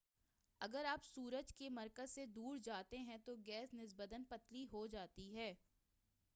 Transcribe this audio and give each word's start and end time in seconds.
اگر 0.61 0.85
آپ 0.85 1.03
سورج 1.05 1.53
کے 1.53 1.69
مرکز 1.69 2.11
سے 2.11 2.25
دور 2.27 2.57
جاتے 2.63 2.97
ہیں 2.99 3.17
تو 3.25 3.35
گیس 3.47 3.73
نسبتاً 3.73 4.23
پتلی 4.29 4.65
ہو 4.73 4.85
جاتی 4.87 5.33
ہے 5.35 5.53